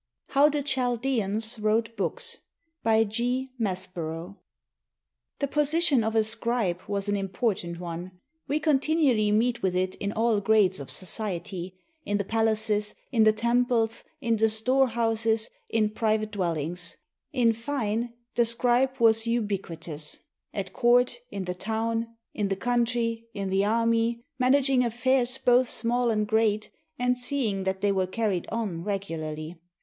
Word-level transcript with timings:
HOW 0.29 0.49
THE 0.49 0.63
CHALDEANS 0.63 1.59
WROTE 1.59 1.95
BOOKS 1.95 2.37
BY 2.81 3.03
G. 3.03 3.51
MASPERO 3.59 4.35
The 5.37 5.47
position 5.47 6.03
of 6.03 6.15
a 6.15 6.23
scribe 6.23 6.79
was 6.87 7.07
an 7.07 7.15
important 7.15 7.79
one. 7.79 8.19
We 8.47 8.59
continually 8.59 9.31
meet 9.31 9.61
with 9.61 9.75
it 9.75 9.93
in 9.99 10.11
all 10.11 10.41
grades 10.41 10.79
of 10.79 10.89
society— 10.89 11.75
in 12.03 12.17
the 12.17 12.23
palaces, 12.23 12.95
in 13.11 13.25
the 13.25 13.31
temples, 13.31 14.03
in 14.19 14.37
the 14.37 14.49
storehouses, 14.49 15.51
in 15.69 15.91
private 15.91 16.31
dwellings; 16.31 16.97
in 17.31 17.53
fine, 17.53 18.11
the 18.33 18.45
scribe 18.45 18.97
was 18.99 19.27
ubiquitous, 19.27 20.17
at 20.51 20.73
court, 20.73 21.19
in 21.29 21.45
the 21.45 21.53
town, 21.53 22.07
in 22.33 22.47
the 22.47 22.55
country, 22.55 23.27
in 23.35 23.49
the 23.51 23.65
army, 23.65 24.23
managing 24.39 24.83
affairs 24.83 25.37
both 25.37 25.69
small 25.69 26.09
and 26.09 26.25
great, 26.25 26.71
and 26.97 27.19
seeing 27.19 27.65
that 27.65 27.81
they 27.81 27.91
were 27.91 28.07
carried 28.07 28.47
on 28.47 28.83
regularly. 28.83 29.59